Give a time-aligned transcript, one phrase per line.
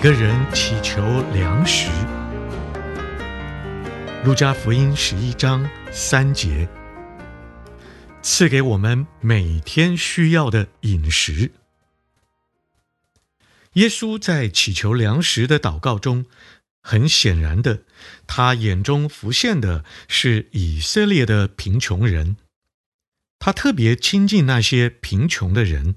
[0.00, 1.90] 每个人祈求粮食。
[4.24, 6.68] 路加福音十一章三节。
[8.22, 11.50] 赐给我们每天需要的饮食。
[13.72, 16.26] 耶稣在祈求粮食的祷告中，
[16.80, 17.82] 很显然的，
[18.28, 22.36] 他眼中浮现的是以色列的贫穷人。
[23.40, 25.96] 他特别亲近那些贫穷的人，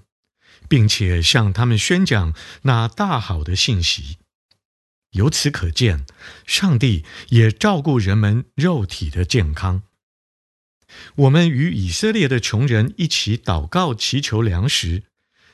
[0.72, 4.20] 并且向他们宣讲那大好的信息。
[5.10, 6.06] 由此可见，
[6.48, 9.84] 上帝也照顾人们肉体的健康。
[11.16, 15.04] 我们与以色列的穷人一起祷告祈求粮食，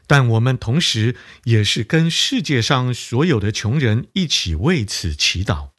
[0.06, 5.72] 但我们同时也是跟世界上所有的穷人一起为此祈祷。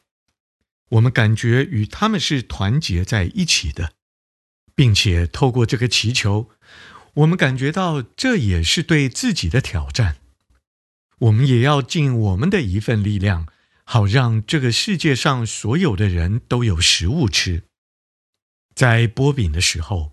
[0.89, 3.93] 我们感觉与他们是团结在一起的，
[4.75, 6.51] 并且透过这个祈求，
[7.19, 10.19] 我们感觉到这也是对自己的挑战。
[11.19, 13.49] 我们也要尽我们的一份力量，
[13.83, 17.65] 好让这个世界上所有的人都有食物吃。
[18.73, 20.13] 在剥饼的时候，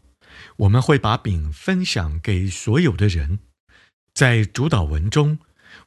[0.57, 3.39] 我们会把饼分享给所有的人。
[4.15, 5.37] 在主祷文中，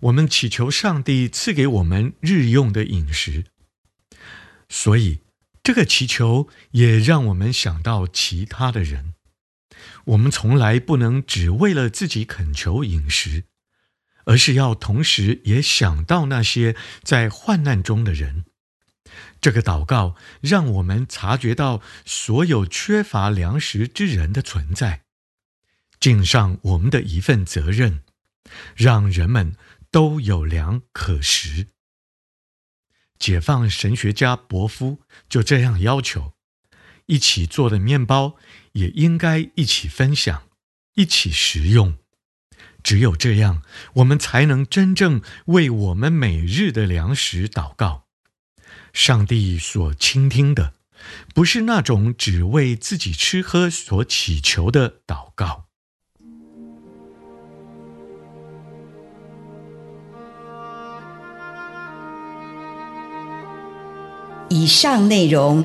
[0.01, 3.47] 我们祈求上帝赐给我们日用的饮食。
[4.69, 5.23] 所以，
[5.65, 9.15] 这个祈求也让我们想到其他的人。
[10.07, 13.45] 我们从来不能只为了自己恳求饮食，
[14.25, 18.45] 而是要同时也想到那些在患难中的人。
[19.41, 25.05] 这个祷告让我们察觉到所有缺乏粮食之人的存在，
[26.01, 28.03] 尽上我们的一份责任，
[28.75, 29.57] 让人们
[29.91, 31.69] 都有粮可食。
[33.19, 36.35] 解放神学家伯夫就这样要求：
[37.09, 38.37] 一起做的面包
[38.73, 40.43] 也应该一起分享，
[40.95, 41.97] 一起食用。
[42.83, 43.63] 只有这样，
[43.95, 48.05] 我们才能真正为我们每日的粮食祷告。
[48.93, 50.75] 上帝所倾听的，
[51.35, 55.65] 不是那种只为自己吃喝所祈求的祷告。
[64.51, 65.65] 以上内容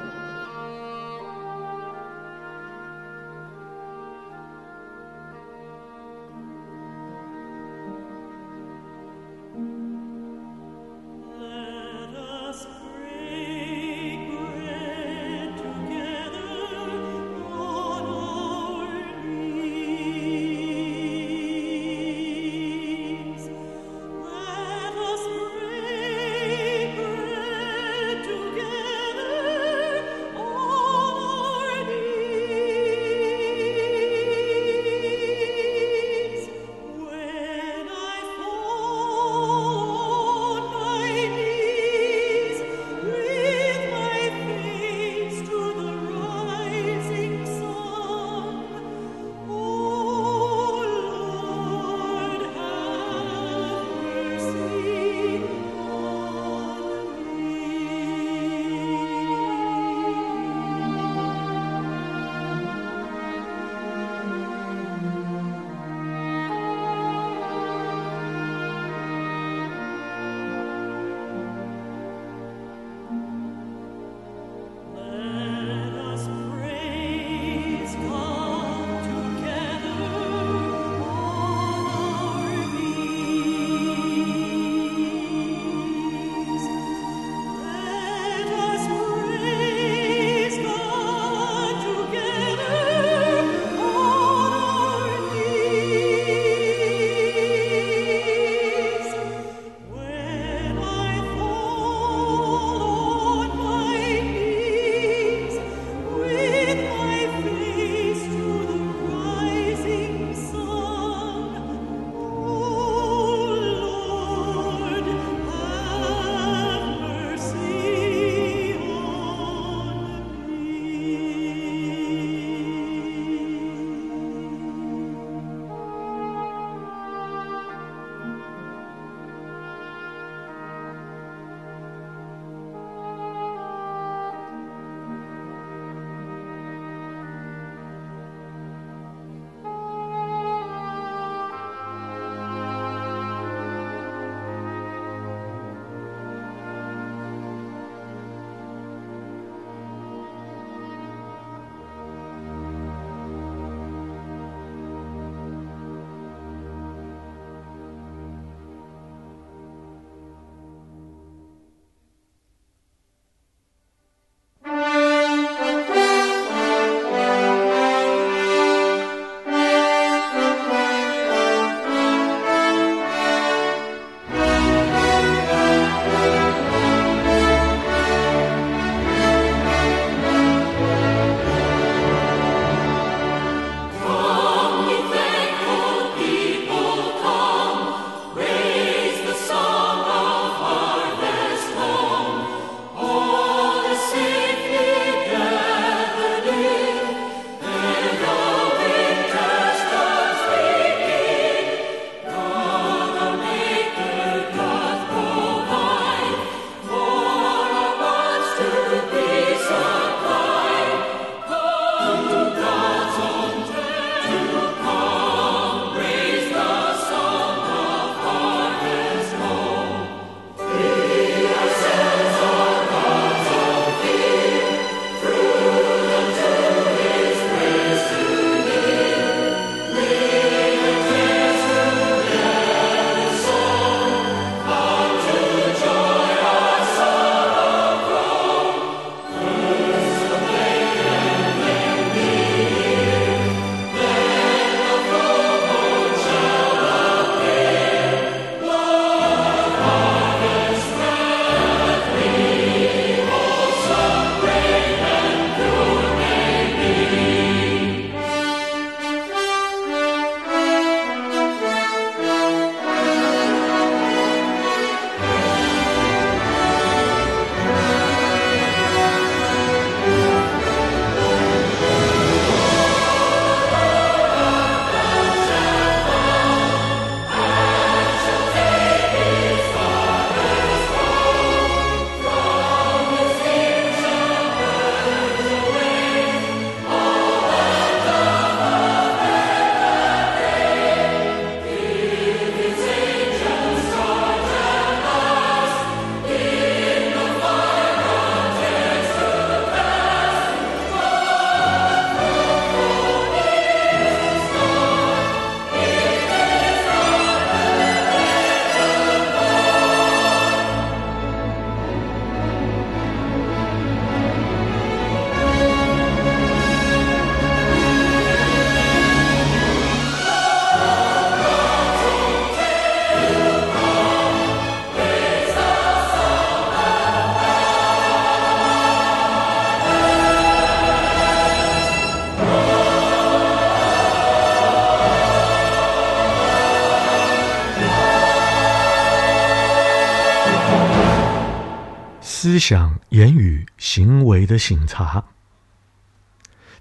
[342.51, 345.23] 思想、言语、行为的省察。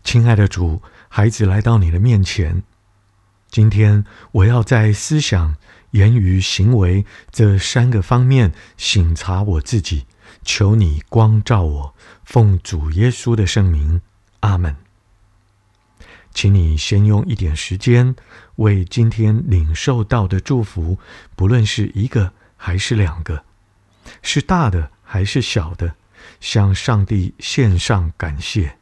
[0.02, 2.64] 亲爱的主，孩子来到你的面前，
[3.48, 5.54] 今天我要在思想、
[5.92, 10.06] 言语、行为这三个方面省察我自己，
[10.42, 14.00] 求你光照我，奉主耶稣的圣名，
[14.40, 14.74] 阿门。
[16.34, 18.16] 请你先用一点时间，
[18.56, 20.98] 为今天领受到的祝福，
[21.36, 23.44] 不论是一个还是两个，
[24.20, 25.92] 是大的还是小的，
[26.38, 28.72] 向上帝献上感谢。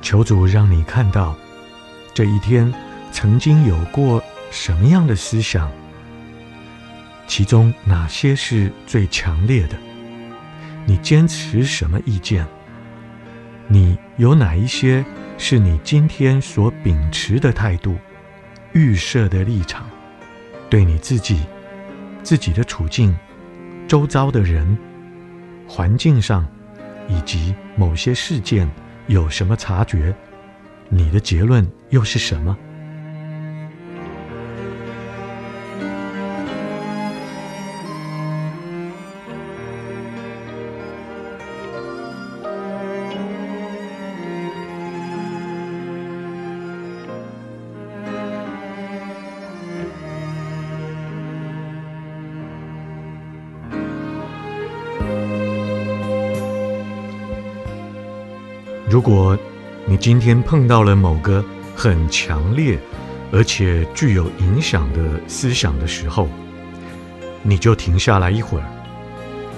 [0.00, 1.36] 求主让你看到
[2.14, 2.72] 这一天
[3.12, 5.70] 曾经有过什么样的思想，
[7.26, 9.76] 其中哪些是最强烈的？
[10.86, 12.46] 你坚持什么意见？
[13.68, 15.04] 你有哪一些
[15.38, 17.96] 是你今天所秉持的态度、
[18.72, 19.88] 预设的立场？
[20.68, 21.40] 对你自己、
[22.22, 23.16] 自己的处境、
[23.86, 24.76] 周遭的人、
[25.66, 26.46] 环境上，
[27.08, 28.70] 以及某些事件，
[29.06, 30.14] 有什么察觉？
[30.88, 32.56] 你的结论又是什么？
[58.92, 59.38] 如果
[59.86, 61.42] 你今天碰到了某个
[61.74, 62.78] 很强烈
[63.32, 66.28] 而且具有影响的思想的时候，
[67.42, 68.66] 你就停下来一会儿，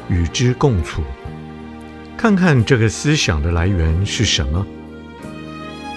[0.09, 1.03] 与之共处，
[2.17, 4.65] 看看这个思想的来源是什么？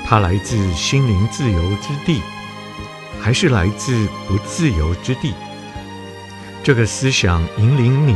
[0.04, 2.24] 它来自心灵自由之地，
[3.22, 5.36] 还是来自不自由之地？
[6.64, 8.16] 这个思想引领你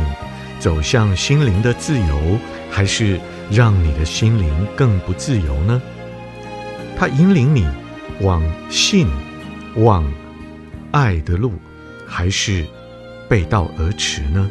[0.58, 2.36] 走向心灵的自由，
[2.68, 3.20] 还是？
[3.52, 5.82] 让你的心灵更不自由呢？
[6.96, 7.66] 它引领你
[8.20, 9.06] 往信、
[9.76, 10.10] 往
[10.90, 11.52] 爱的路，
[12.06, 12.64] 还是
[13.28, 14.50] 背道而驰呢？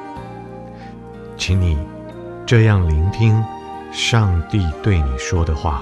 [1.41, 1.75] 请你
[2.45, 3.43] 这样聆听
[3.91, 5.81] 上帝对你说的话。